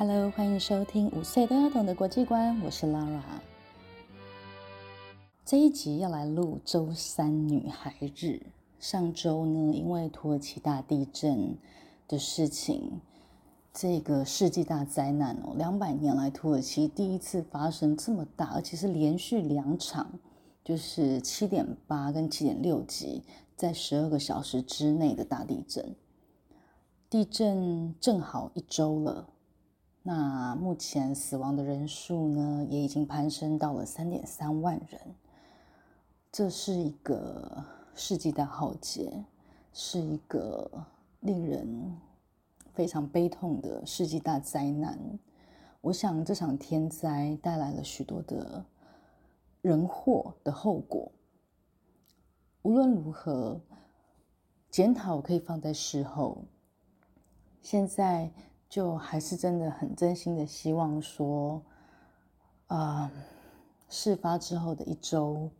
[0.00, 3.20] Hello，欢迎收听五岁都要懂的国际观，我是 Lara。
[5.44, 8.40] 这一集要来录周三女孩日。
[8.78, 11.56] 上周呢，因为土耳其大地震
[12.06, 13.00] 的事情，
[13.74, 20.20] 这个世纪大灾难哦，两百年来土耳其第一次发生这么大，而且是连续两场，
[20.64, 23.24] 就是七点八跟七点六级，
[23.56, 25.96] 在十二个小时之内的大地震。
[27.10, 29.30] 地震正好一周了。
[30.10, 34.98] 那目前死亡的人数呢，也已经攀升到了三点三万人。
[36.32, 37.62] 这是一个
[37.94, 39.22] 世纪大浩劫，
[39.70, 40.86] 是一个
[41.20, 41.94] 令人
[42.72, 44.98] 非常悲痛的世纪大灾难。
[45.82, 48.64] 我想这场天灾带来了许多的
[49.60, 51.12] 人祸的后果。
[52.62, 53.60] 无论如何，
[54.70, 56.46] 检讨可以放在事后。
[57.60, 58.32] 现在。
[58.68, 61.62] 就还是真的很真心的希望说，
[62.66, 63.10] 啊，
[63.88, 65.50] 事发之后的一周，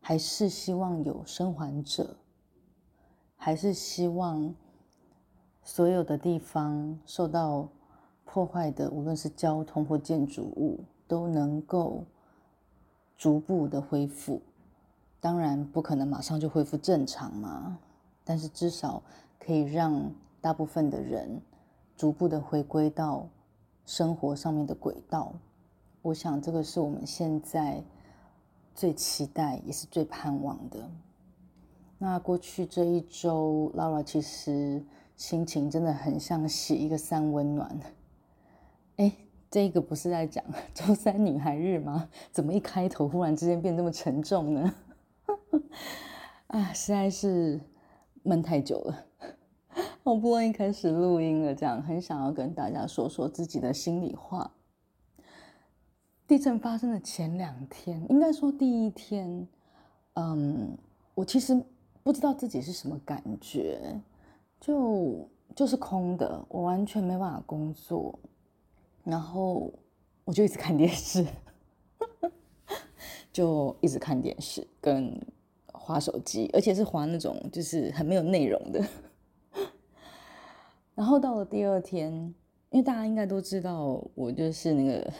[0.00, 2.16] 还是希望有生还者，
[3.36, 4.54] 还是希望
[5.62, 7.68] 所有的地方受到
[8.26, 12.04] 破坏的，无论是交通或建筑物，都能够
[13.16, 14.42] 逐步的恢复。
[15.18, 17.78] 当然不可能马上就恢复正常嘛，
[18.22, 19.02] 但是至少
[19.38, 20.12] 可以让
[20.42, 21.40] 大部分的人。
[22.00, 23.28] 逐步的回归到
[23.84, 25.34] 生活上面的轨道，
[26.00, 27.84] 我想这个是我们现在
[28.74, 30.90] 最期待也是最盼望的。
[31.98, 34.82] 那过去这一周，Laura 其实
[35.14, 37.78] 心情真的很像洗一个三温暖。
[38.96, 39.14] 哎，
[39.50, 42.08] 这个不是在讲 周三女孩日吗？
[42.32, 44.74] 怎么一开头忽然之间变这么沉重呢？
[46.48, 47.60] 啊，实在是
[48.22, 49.04] 闷太久了。
[50.02, 54.50] 好不容易开始录音了，这样很想要跟大家说说自己的心里话。
[56.26, 59.46] 地震发生的前两天，应该说第一天，
[60.14, 60.76] 嗯，
[61.14, 61.62] 我其实
[62.02, 64.00] 不知道自己是什么感觉，
[64.58, 68.18] 就就是空的，我完全没办法工作，
[69.04, 69.70] 然后
[70.24, 71.26] 我就一直看电视，
[73.30, 75.20] 就一直看电视跟
[75.74, 78.82] 划手机，而且是划那种就是很没有内容的。
[81.00, 82.12] 然后到了第二天，
[82.68, 85.10] 因为大家应该都知道，我就是那个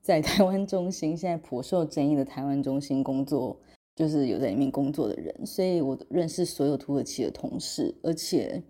[0.00, 3.58] 在台湾中心现在颇受争议的台湾中心工作，
[3.96, 8.62] 就是有在里面工作的人，所以我认识所有土耳其的同事，而且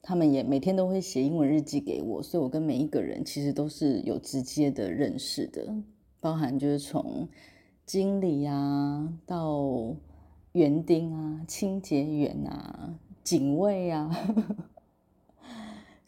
[0.00, 5.74] 他们也每天都会写英文日记给我，所以我跟每一个人其实都是有直接的认识的，
[6.20, 7.28] 包含就是从
[7.84, 9.92] 经理啊到
[10.52, 14.08] 园丁啊、清洁员啊、警卫啊。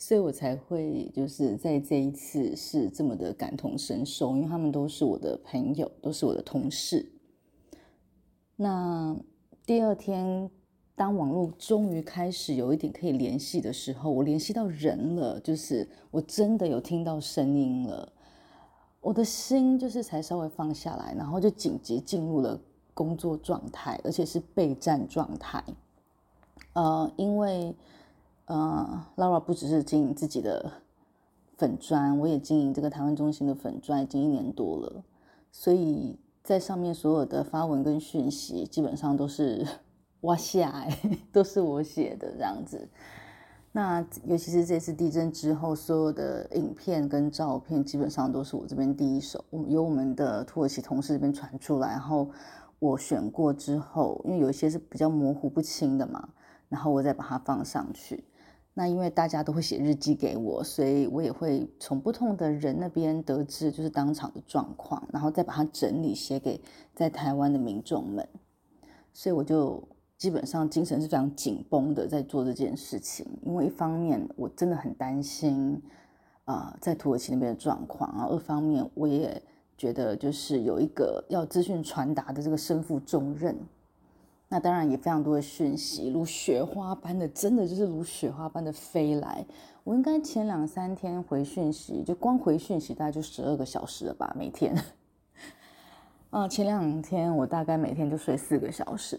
[0.00, 7.04] 所以我才会就是在这一次是这么的感同身受，因为他们都是我的朋友，都是我的同事。
[8.54, 9.16] 那
[9.66, 10.48] 第二天，
[10.94, 18.12] 当网络终于开始有一点可以联系的时候，我联系到人了，就是我真的有听到声音了，
[19.00, 22.60] 我的心就是才稍微放下来，然后就紧急进入了
[22.94, 25.65] 工作状态，而且是备战状态。
[26.74, 27.74] 呃，因为。
[28.48, 30.72] 呃，Laura 不只是经营自己的
[31.59, 35.04] 粉砖，我也经营这个台湾中心的粉砖已经一年多了，
[35.53, 39.66] 所以在上面所有的发文跟讯息基本上都是
[40.22, 40.86] 哇下，
[41.30, 42.89] 都是我写的这样子。
[43.71, 52.30] 那尤其是这次地震之后，所有的影片跟照片基本上都是我这边第一手，由我们的土耳其同事这边传出来，然后
[52.78, 56.30] 我选过之后，因为有一些是比较模糊不清的嘛，
[56.71, 58.24] 然后我再把它放上去。
[58.78, 66.60] 那因为大家都会写日记给我，所以我也会从不同的人那边得知就是当场的状况，然后再把它整理写给
[66.95, 68.28] 在台湾的民众们。
[69.13, 69.83] 所以我就
[70.16, 75.83] 基本上精神是非常紧绷的在做这件事情，因为一方面我真的很担心，
[76.45, 79.42] 啊，在土耳其那边的状况然后，二方面我也
[79.77, 83.59] 觉得就是有一个要资讯传达的这个身负重任，
[84.48, 89.45] 那当然也非常多的讯息，如雪花般的，真的就是如雪花般的飞来。
[89.84, 94.74] 我应该前两三天回讯息，就光回讯息大概就十二个小时了吧，每天。
[96.30, 99.18] 啊，前两天我大概每天就睡四个小时。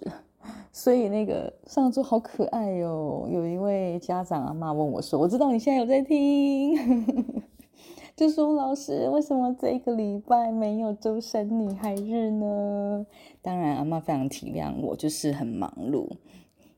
[0.72, 7.44] 所以那个上周好可爱哟，有一位家长阿妈问我说：“我知道你现在有在听，
[8.16, 13.06] 就说老师为什么这个礼拜没有周三女孩日呢？”
[13.42, 16.08] 当然阿妈非常体谅我，就是很忙碌，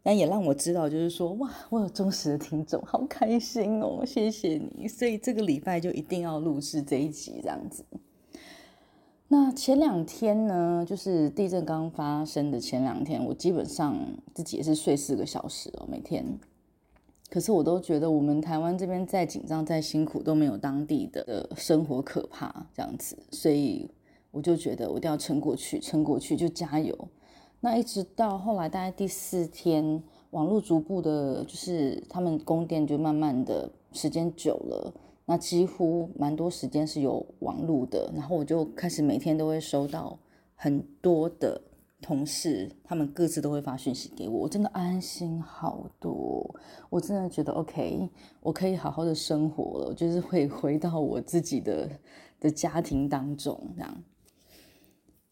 [0.03, 4.87] 但也让我知道，就是说哇，我有忠实的听众，好开心哦，谢谢你。
[4.87, 7.83] 所以这个礼拜就一定要录制这一集这样子。
[9.27, 13.97] 那前两天呢，就是地震刚发生的前两天，我基本上
[14.33, 16.25] 自己也是睡四个小时哦，每天。
[17.29, 23.89] 可是我都觉得我们台湾这边再紧张再辛苦都没有当地的生活可怕这样子，所以
[24.31, 26.97] 我就觉得我一定要撑过去，撑过去就加油。
[27.59, 30.01] 那一直到后来大概第四天，
[30.31, 34.93] 网络逐步的，就是他们供电就慢慢的时间久了。
[35.25, 40.17] 那几乎蛮多时间是有网路的，然后我就开始每天都会收到
[40.55, 41.61] 很多的
[42.01, 46.55] 同事，他们各自都会发讯息给我，我真的安心好多，
[46.89, 48.09] 我真的觉得 OK，
[48.41, 51.87] 我可以好好的生活了，就是会回到我自己的
[52.39, 54.03] 的家庭当中这样。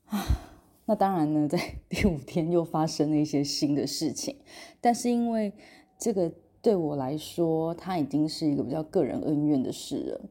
[0.10, 0.26] 啊，
[0.86, 1.58] 那当然呢， 在
[1.88, 4.36] 第五天又发生了一些新的事情，
[4.80, 5.54] 但是因为
[5.98, 6.32] 这个。
[6.62, 10.22] 对我来说，他已经是一个比较个人恩怨的事了。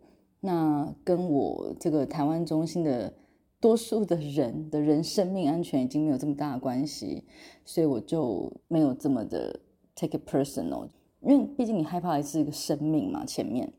[0.40, 3.10] 那跟我这个台湾中心的
[3.58, 7.25] 多数的人的人生命安全已经没有这么大的关系，
[7.64, 9.58] 所以我就没有这么的
[9.94, 10.86] take it personal。
[11.22, 13.72] 因为毕竟你害怕的是一个生命嘛，前面。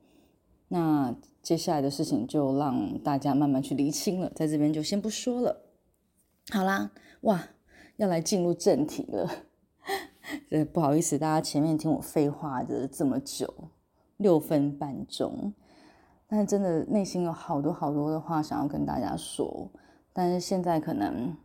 [0.69, 5.68] 那接下来的事情就让大家慢慢去厘清了，在这边就先不说了。
[6.51, 6.89] 好啦，
[7.21, 7.43] 哇，
[7.97, 9.29] 要来进入正题了。
[10.49, 13.69] 呃，不好意思，大家前面听我废话的这么久，
[14.17, 15.53] 六分半钟，
[16.27, 19.69] 但真的内心有好多好多的话想要跟大家说，
[20.11, 21.37] 但是现在可能，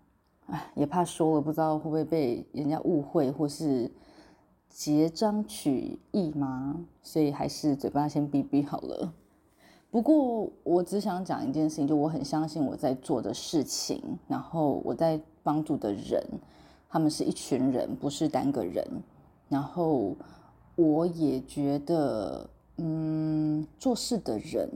[0.46, 3.92] 哎，也怕说了不知道会不会被人家误会或是
[4.70, 6.82] 结章取义吗？
[7.02, 9.12] 所以还是嘴巴先闭闭好了。
[9.94, 16.20] 不过我只想讲一件事情，就我很相信我在做的事情，然后我在帮助的人。
[16.88, 18.84] 他们是一群人，不是单个人。
[19.48, 20.16] 然后
[20.74, 24.68] 我也觉得，嗯，做事的人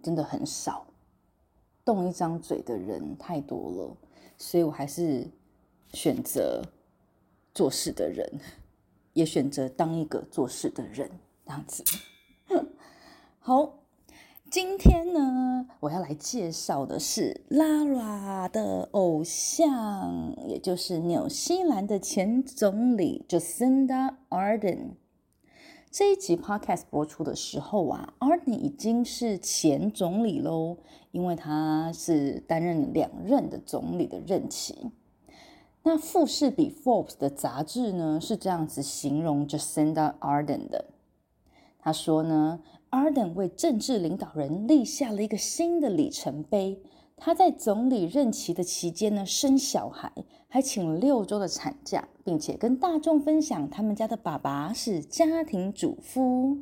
[0.00, 0.86] 真的很少，
[1.84, 3.96] 动一张嘴的人太多了，
[4.38, 5.26] 所以我还是
[5.92, 6.62] 选择
[7.52, 8.24] 做事的人，
[9.12, 11.10] 也选择当一个做事的人，
[11.44, 11.82] 这样子。
[13.40, 13.81] 好。
[14.52, 24.90] 今天呢，我要来介绍的是 Lara 的偶像，也就是纽西兰的前总理 Jacinda Ardern。
[25.90, 30.76] 这一集 Podcast 播出的时候啊，Ardern 已经是前总理喽，
[31.12, 34.90] 因为他是担任两任的总理的任期。
[35.82, 40.90] 那富士比 Forbes 的杂志呢是这样子形容 Jacinda Ardern 的，
[41.78, 42.60] 他说呢。
[42.92, 46.82] Arden 为政治领导人立下了一个新的里程碑。
[47.16, 50.12] 他在总理任期的期间呢，生小孩，
[50.46, 56.58] 还请了六周的产假，并且跟大众分享他们家的爸爸是家庭主妇。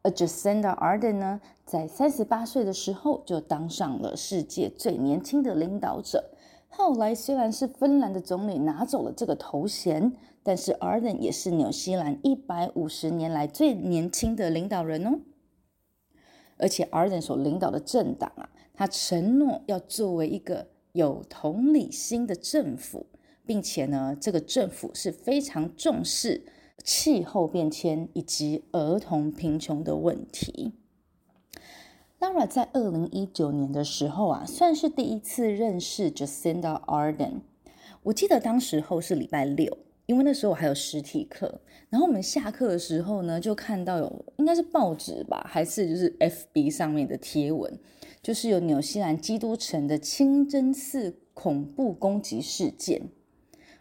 [0.00, 6.30] 而 Jacinda Arden 呢，在三十八岁的时候就当上了世界最年轻的领导者。
[6.68, 10.10] 后来虽然是芬兰的总理拿走了这个头衔，
[10.42, 15.18] 但是 Arden 也是纽西兰一百五十年来最年轻的领导人哦。
[16.56, 23.06] 而且，Arden 所领导的政党啊，他承诺要作为一个有同理心的政府，
[23.44, 26.44] 并且呢，这个政府是非常重视
[26.82, 30.72] 气候变迁以及儿童贫穷的问题。
[32.20, 37.40] Lara 在二零一九年的时候啊，算是第一次认识 Jacinda Arden。
[38.04, 39.76] 我记得当时候是礼拜六。
[40.06, 47.78] 因为那时候我还有实体课，然后我们下课的时候呢，就看到有应该是报纸吧，还是就是 FB 上面的贴文，
[48.22, 53.08] 就是有纽西兰基督城的清真寺恐怖攻击事件。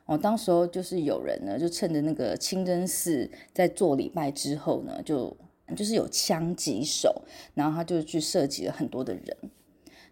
[0.06, 5.36] 哦，当时候就是有人呢，就趁着那个清真寺在做礼拜之后呢，就
[5.76, 9.38] 就是有枪击手，然后他就去射击了很多的人。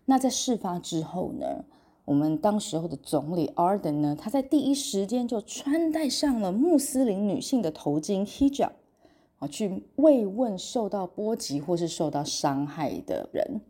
[0.06, 1.64] 那在事发之后呢？
[2.06, 8.72] 我们当时候的总理 Arden 呢，他在第一时间就穿戴上了穆斯林女性的头巾 hijab，
[9.38, 13.62] 啊，去慰问受到波及或是受到伤害的人。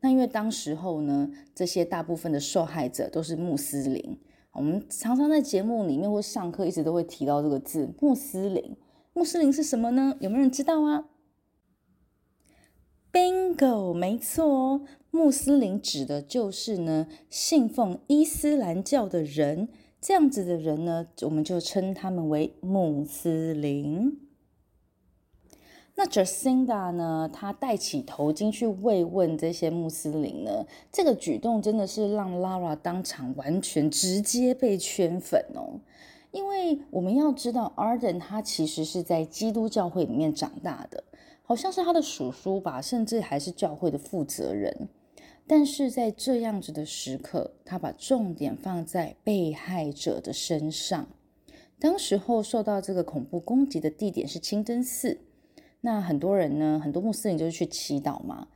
[0.00, 4.18] 那因为当时候呢，这些大部分的受害者都是穆斯林，
[4.52, 8.76] 我们常常在节目里面或上课一直都会提到这个字“穆斯林”。
[9.14, 10.14] 穆斯林是什么呢？
[10.20, 11.04] 有没有人知道啊
[13.14, 14.80] ？Bingo，没错哦，
[15.12, 19.68] 穆斯林指的就是呢信奉伊斯兰教的人，
[20.00, 24.18] 这样子的人呢，我们就称他们为穆斯林。
[25.94, 27.30] 那 Jacinda 呢？
[27.32, 30.66] 她戴起头巾去慰问这些穆斯林呢？
[30.90, 35.78] 这个举动真的是让 Lara 当场完全直接被圈粉哦。
[36.32, 41.04] 因为我们要知道，Arden 他其实是在基督教会里面长大的，
[41.46, 44.88] 好像是他的叔叔吧，甚至还是教会的负责人。
[45.46, 51.06] 但是在这样子的时刻，他把重点放在被害者的身上。
[51.78, 55.20] 当时候受到这个恐怖攻击的地点是清真寺。
[55.82, 58.48] 那很多人呢，很多穆斯林就是去祈祷嘛。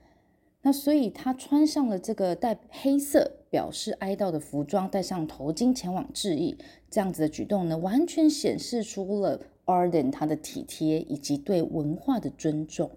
[0.63, 6.57] 那所以他穿上了这个带黑色表示哀悼的服装，戴上头巾前往致意，
[6.91, 12.91] 这样子的举动呢，完全显示出了 Arden 他的体贴以及对文化的尊重。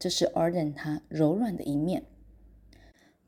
[0.00, 2.02] 这是 Arden 他柔软的一面。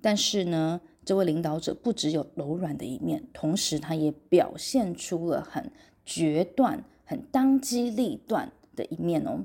[0.00, 5.70] 但是呢，这位领导者不只有柔软的一面，同时他也表现出了很
[6.04, 9.44] 决断、很当机立断的一面哦。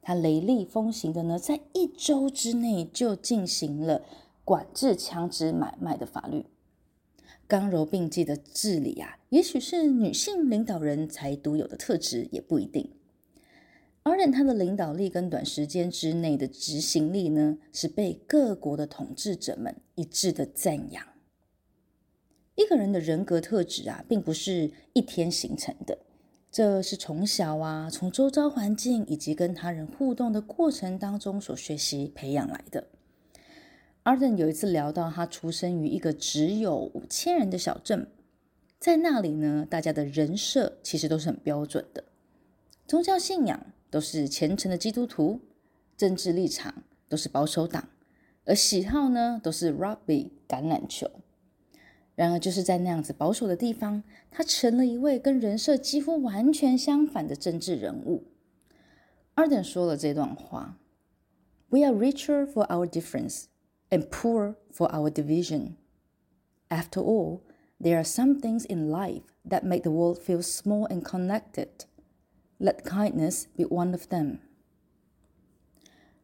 [0.00, 4.02] 他雷厉风行的呢，在一周之内就进行了
[4.44, 6.46] 管制枪支买卖的法律，
[7.48, 12.92] 刚柔并济的治理啊，也许是女性领导人才独有的特质，也不一定。
[14.02, 21.02] 而且他的领导力跟短时间之内的执行力呢，是被各国的统治者们一致的赞扬。
[22.54, 25.96] 一个人的人格特质啊，并不是一天形成的。
[26.50, 32.86] 这是从小啊，从周遭环境以及跟他人互动的过程当中所学习培养来的。
[34.04, 38.10] Arden 有一次聊到，他出生于一个只有五千人的小镇，
[38.78, 42.04] 在那里呢，大家的人设其实都是很标准的，
[42.86, 45.40] 宗教信仰都是虔诚的基督徒，
[45.96, 47.88] 政治立场都是保守党，
[48.46, 51.10] 而喜好呢都是 Rugby 橄榄球。
[52.14, 58.24] 然而，就是在那样子保守的地方，他成了一位跟人设几乎完全相反的政治人物。
[59.36, 60.78] Arden 说了这段话
[61.68, 63.44] ：“We are richer for our difference
[63.89, 65.75] and poor for our division.
[66.69, 67.41] After all,
[67.79, 71.85] there are some things in life that make the world feel small and connected.
[72.57, 74.39] Let kindness be one of them.”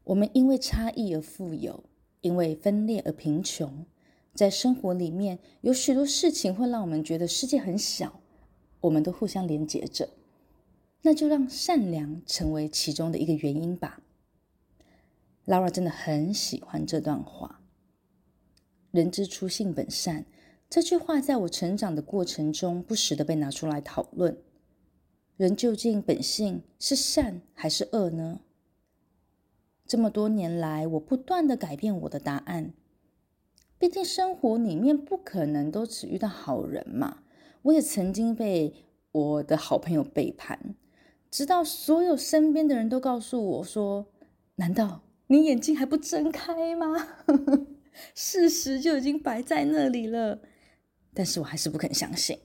[0.05, 1.83] 我们因为差异而富有，
[2.21, 3.85] 因为分裂而贫穷。
[4.33, 8.21] 在生活里面，有许多事情会让我们觉得世界很小，
[8.81, 10.09] 我们都互相连接着。
[11.01, 14.01] 那就让善良成为其中的一个原因吧。
[15.46, 17.60] Laura 真的很喜欢这段话
[18.90, 20.24] ：“人之初，性本善。”
[20.70, 24.38] 这句话在我成长的过程中不时的被拿出来讨论。
[25.36, 28.40] 人究竟本性是善还是恶呢？
[29.86, 32.72] 这么多年来，我不断的改变我的答案。
[33.78, 37.18] 毕竟生活里面不可能都只遇到好人嘛。
[37.62, 38.74] 我也曾经被
[39.12, 40.74] 我的好朋友背叛，
[41.30, 44.06] 直到所有身边的人都告诉我说
[44.56, 47.08] ：“难道你眼睛还不睁开吗？”
[48.14, 50.40] 事实就已经摆在那里了，
[51.14, 52.38] 但是我还是不肯相信，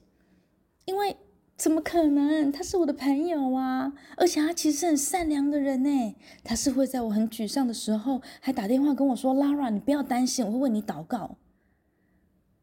[0.84, 1.16] 因为
[1.56, 2.52] 怎么可能？
[2.52, 6.16] 他是我的朋友啊，而且他其实很善良的人呢。
[6.44, 11.36] 他是会在我很沮丧的时候，还打电话跟我说：“Lara，你不要担心，我会为你祷告。”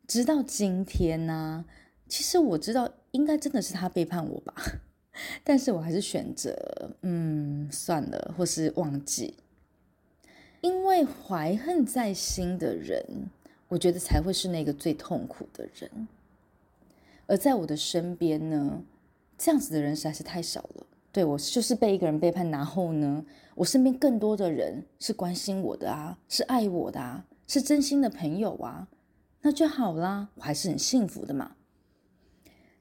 [0.08, 1.66] 直到今天呢，
[2.08, 4.56] 其实我知道应该真的是他背叛我吧，
[5.44, 6.56] 但是我还是选择
[7.02, 9.36] 嗯算了，或是忘记，
[10.62, 13.04] 因为怀恨在心的人，
[13.68, 16.08] 我觉得才会是那个最痛苦的人。
[17.26, 18.82] 而在我的身边呢，
[19.38, 20.86] 这样子的人实在是太少了。
[21.12, 28.88] 对我就是被一个人背叛，然后呢，我身边更多的人是关心我的啊，是爱我的啊，是真心的朋友啊。
[29.42, 31.56] 那就好啦，我还是很幸福的嘛。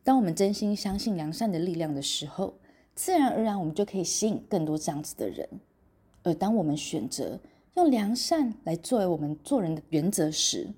[0.02, 2.58] 当我们真心相信良善的力量的时候，
[2.94, 5.48] 自然而然我们就可以吸引更多这样子的人。
[6.22, 7.38] 而当我们选择
[7.76, 10.74] 用良善来作为我们做人的原则时，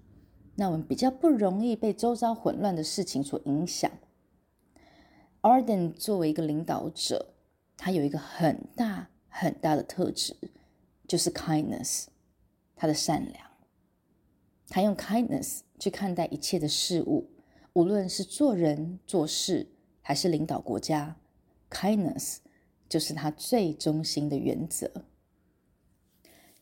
[0.57, 3.91] 那我们比较不容易被周遭混乱的事情所影响。
[5.41, 7.35] Arden 作为一个领导者，
[7.77, 10.37] 他有一个很大很大的特质，
[11.07, 12.07] 就是 kindness，
[12.75, 13.47] 他的善良。
[14.69, 15.61] 他用 kindness。
[15.81, 17.31] 去看待一切的事物，
[17.75, 19.65] 无论是做人做事
[20.03, 21.15] 还是领导国家
[21.71, 22.39] ，kindness
[22.89, 24.91] 就是他最中心的原则。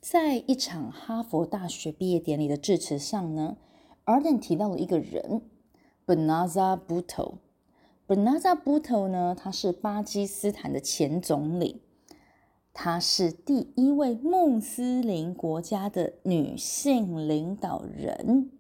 [0.09, 3.57] 在一场哈佛大学毕业典礼的致辞上呢
[4.05, 5.43] ，Arden 提到了一个人
[6.07, 7.39] ，Benazir Bhutto。
[8.07, 11.83] Benazir Bhutto 呢，他是巴基斯坦的前总理。
[12.73, 18.53] 她是第一位穆斯林国家的女性领导人，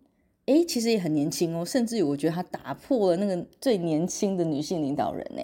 [0.47, 5.43] 诶，其实也很年轻哦，甚至于我觉得她打破了那个最年轻的女性领导人呢。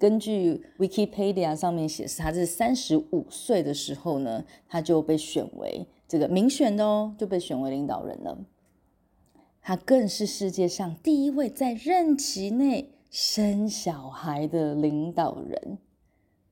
[0.00, 8.38] 根据 Wikipedia 上面显示，他是三十五岁的时候呢，他就被选为这个民选的哦，就被选为领导人了。
[9.60, 15.76] 他更是世界上第一位在任期内生小孩的领导人，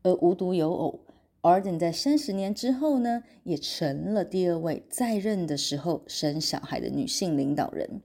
[0.02, 1.00] 而无独有偶。
[1.40, 8.02] Arden 在三十年之后呢，也成了第二位在任的时候生小孩的女性领导人。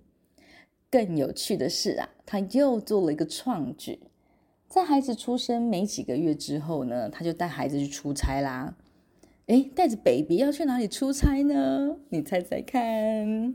[0.89, 3.99] 更有趣的是啊，他又做了一个创举，
[4.73, 8.75] 在孩子出生没几个月之后呢，他就带孩子去出差啦。
[9.45, 11.97] 诶，带着 baby 要去哪里出差呢？
[12.09, 13.53] 你猜猜看？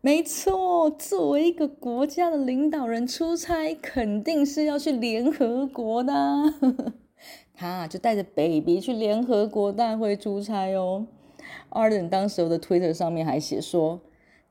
[0.00, 6.14] 没错，作为一个国家的领导人出差，肯定是要去联合国的。
[7.52, 11.08] 他就带着 baby 去联合国大会出差哦。
[11.70, 14.00] Arden 当时候的 Twitter 上面还写说：“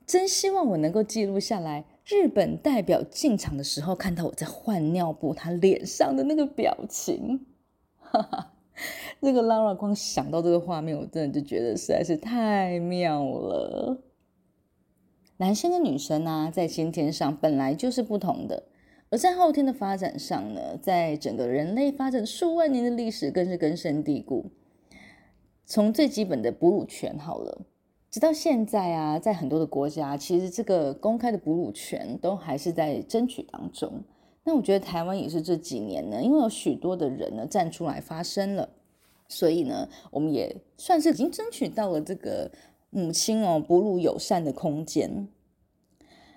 [0.05, 7.46] 真希望我能够记录下来，日本代表进场的时候看到我在换尿布，他脸上的那个表情。”
[7.98, 8.53] 哈哈，
[9.20, 14.03] 那个 Lara 光想到这个画面，我真的就觉得实在是太妙了。
[15.38, 18.63] 男生跟女生呢，在先天上本来就是不同的。
[19.10, 24.51] 而在后天的发展上呢，在整个人类发展数万年的历史，更是根深蒂固。
[25.65, 27.62] 从最基本的哺乳权好了，
[28.11, 34.03] 直到现在啊，在很多的国家，其实这个公开的哺乳权都还是在争取当中。
[34.43, 38.67] 那我觉得台湾也是这几年呢，因为有许多的人呢站出来发声了，
[39.29, 42.51] 所以呢，我们也算是已经争取到了这个
[42.89, 45.29] 母亲哦哺乳友善的空间。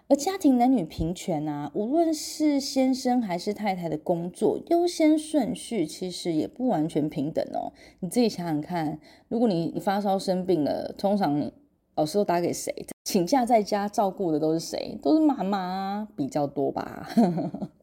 [0.06, 7.72] 而家庭男女平权啊，无论是先生还是太太的工作优先顺序，其实也不完全平等哦。
[7.98, 11.50] 你自己想想看，如果你你发烧生病了，通常
[11.94, 12.74] 老师都打给谁？
[13.04, 14.98] 请假在家照顾的都是谁？
[15.02, 17.09] 都是妈妈比较多吧。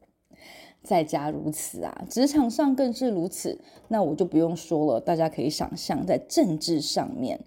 [0.82, 3.60] 在家如此啊，职场上更是如此。
[3.88, 7.40] 那我就不用说了，大家可以想象，在政治上面，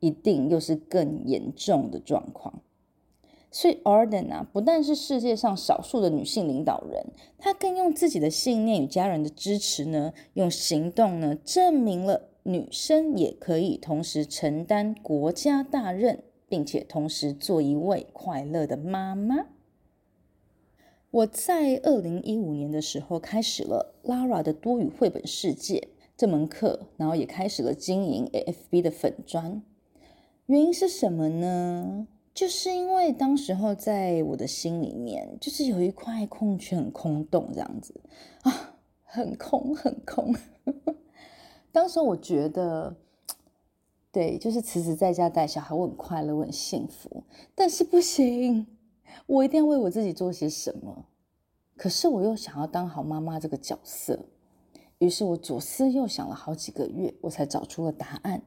[0.00, 2.62] 一定又是更严重的状况。
[3.50, 7.06] 所以，Arden 啊，不但是世界上少数的女性领导人，
[7.38, 19.48] 她更用自己的信念与家人的支持呢，用行动呢，证明了女生也可以同时承担国家大任，并且同时做一位快乐的妈妈。
[21.10, 29.62] 我在二零一五年的时候开始了 Lara 的多语绘本世界这门课，然后也开始了经营 AFB 的粉砖。
[30.46, 32.08] 原因是什么呢？
[32.32, 38.00] 就是因为当时候在我的心里面，就是有一块空缺，很空洞这样子
[38.40, 40.34] 啊，很空很空。
[41.72, 42.96] 当时我觉得，
[44.10, 47.24] 对，就是辞职在家带小孩，我很快乐，我很幸福。
[47.54, 48.66] 但是不行，
[49.26, 51.06] 我一定要为我自己做些什么。
[51.76, 54.18] 可是我又想要当好妈妈这个角色，
[54.98, 58.42] 于是我左思右想了好几个月，我才找出了答案。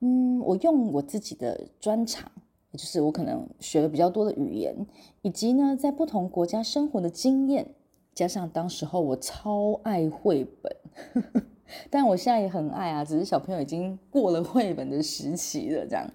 [0.00, 2.30] 嗯，我用我自己的专长。
[2.70, 4.76] 也就是我可能学了比较多的语言，
[5.22, 7.74] 以及呢在不同国家生活的经验，
[8.14, 10.76] 加上当时候我超爱绘本，
[11.90, 16.10] 但我现在也很爱啊，只是小朋友已经过了绘本的时期了，这样。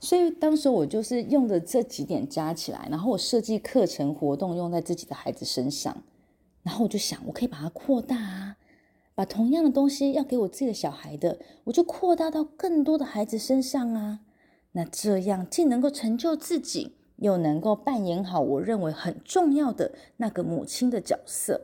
[0.00, 6.04] 所以当时我就是用的这几点加起来，然后我设计课程活动用在自己的孩子身上，
[6.62, 8.56] 然后我就想我可以把它扩大啊，
[9.16, 14.20] 把同样的东西要给我自己的小孩的，我就扩大到更多的孩子身上啊。
[14.72, 21.62] 那这样既能够成就自己，又能够扮演好我认为很重要的那个母亲的角色。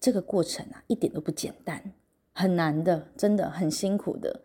[0.00, 1.92] 这个过程啊，一点都不简单，
[2.32, 4.40] 很难的，真的很辛苦的。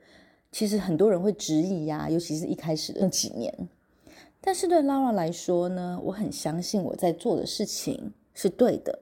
[0.52, 3.70] 其实很多人会质疑呀，尤其是一开始那几年。
[4.42, 9.00] 但是对 Laura 来说呢，我很相信我在做的事情是对的，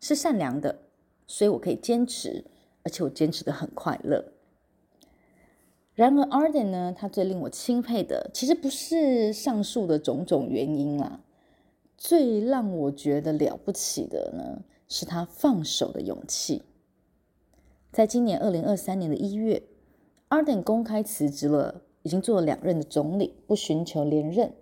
[0.00, 0.78] 是善良的，
[1.26, 2.44] 所以我可以坚持，
[2.84, 4.24] 而且我坚持的很快乐。
[5.94, 6.94] 然而，Arden 呢？
[6.96, 11.20] 他最令我钦佩的，其实不是上述的种种原因啦。
[11.96, 16.62] 最让我觉得了不起的呢，是他放手的勇气。
[17.92, 19.62] 在今年二零二三年的一月
[20.28, 24.54] ，Arden 公开辞职了已经做了两任的总理，不寻求连任。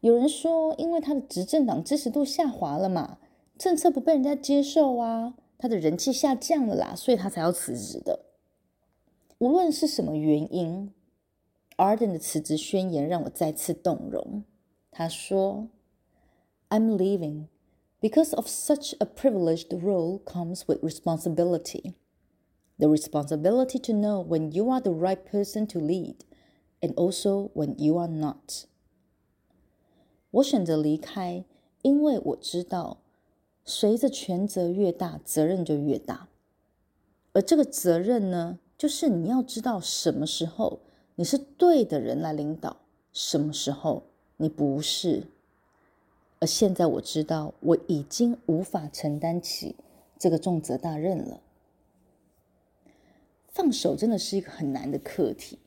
[0.00, 3.18] 有人说，因为他的执政党支持度下滑了嘛，
[3.58, 8.26] 政策不被人家接受啊，他的人气下降了啦，所以他才要辞职的。
[9.38, 10.92] 无论是什么原因
[11.76, 14.44] ，Arden 的辞职宣言让我再次动容。
[14.90, 15.68] 他说
[16.70, 17.46] ：“I'm leaving
[18.05, 21.93] because of such a privileged role comes with responsibility.”
[22.81, 26.15] the responsibility to know when you are the right person to lead,
[26.81, 28.65] and also when you are not.
[30.31, 31.45] 我选择离开，
[31.83, 32.97] 因为我知道，
[33.63, 36.29] 随着权责越大，责任就越大。
[37.33, 40.79] 而这个责任呢，就是你要知道什么时候
[41.15, 42.77] 你是对的人来领导，
[43.13, 45.27] 什么时候你不是。
[46.38, 49.74] 而现在我知道，我已经无法承担起
[50.18, 51.40] 这个重责大任了。
[53.48, 55.58] 放手真的是一个很难的课题。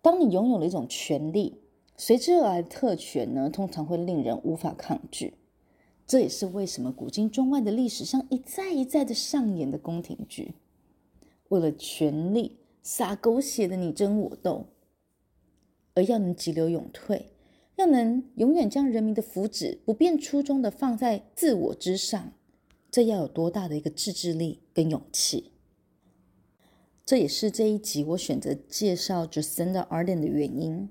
[0.00, 1.60] 当你拥有了一种权利，
[1.96, 5.34] 随之而来的特权呢，通常会令人无法抗拒。
[6.04, 10.54] 这也是为什么古今中外的历史上一再一再的上演的宫廷剧，
[11.48, 14.66] 为了权力撒狗血的你争我斗，
[15.94, 17.30] 而要能急流勇退，
[17.76, 22.32] 要能永远将人民的福祉不变初衷的放在自我之上，
[22.90, 25.52] 这要有多大的一个自制力跟勇气？
[27.04, 30.88] 这也是这一集我选择介绍 Jacinda arden 的原因。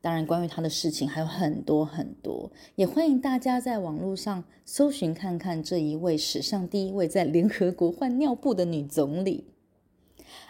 [0.00, 9.46] 当然，关于她的事情还有很多很多，也欢迎大家在网络上搜寻看看这一位史上第一位在联合国换尿布的女总理。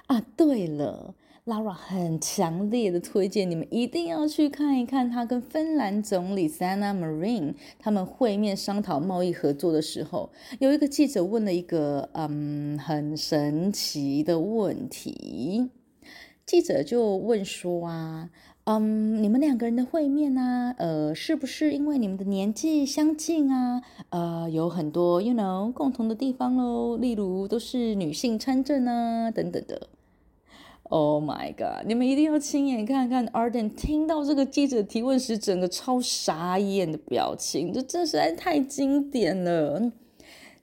[0.07, 1.15] 啊，对了。
[1.49, 15.71] Laura 很强烈的推荐你们一定要去看一看他跟芬兰总理 Sanna Marin 他们会面商讨贸易合作的时候，有一个记者问了一个嗯很神奇的问题，
[16.45, 18.29] 记者就问说啊，
[18.65, 23.81] 嗯，你们两个人的会面呢，呃，是不是因为你们的年纪相近啊？
[24.11, 29.89] 呃，有很多 you know 共同的地方喽，例如都是女性参政啊等等的。
[30.91, 31.87] Oh my god！
[31.87, 39.93] 你们一定要亲眼看看 Arden 听到这个记者提问时，整个超傻眼的表情，这真实在太经典了。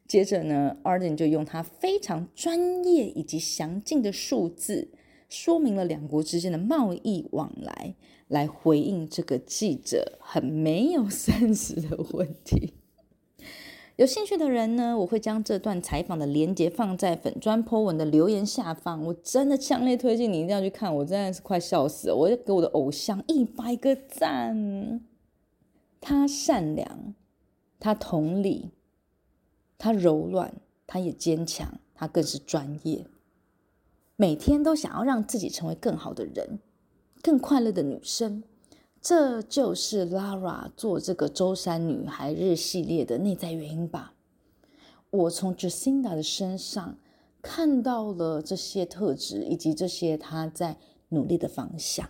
[0.07, 4.89] 接着呢，Arden 就用他非常专业以及详尽的数字，
[5.29, 7.95] 说明了两国之间的贸易往来，
[8.27, 12.73] 来回应这个记者很没有 sense 的问题。
[13.97, 19.01] 有兴趣的人呢，我会将这段采访的连接放在粉砖 po 文的留言下方。
[19.05, 22.15] 我真的强烈推荐你一定要去看，我真的是快笑死了！
[22.15, 25.01] 我要给我的偶像一百个赞。
[26.01, 27.15] 他善良，
[27.79, 28.71] 他同理，
[29.77, 30.55] 他柔软，
[30.86, 33.05] 他也坚强，他更是专业。
[34.17, 36.60] 每天都想要让自己成为更好的人，
[37.21, 38.43] 更快乐的女生。
[39.08, 44.15] 这就是 Lara 做这个周三女孩日系列的内在原因吧。
[45.12, 46.98] 我从 Jacinda 的身上
[47.39, 52.10] 看到了这些特质，以及这些她在努力的方向。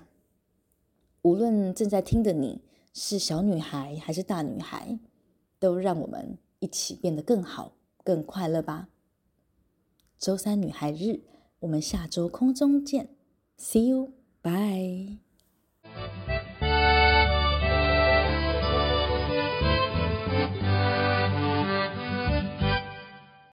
[1.23, 2.61] 无论正在听的你
[2.93, 4.97] 是小女孩还是大女孩，
[5.59, 7.73] 都让我们一起变得更好、
[8.05, 8.87] 更快乐吧。
[10.17, 11.19] 周三女孩日，
[11.59, 13.09] 我们下周空中见
[13.59, 15.24] ，See you，bye。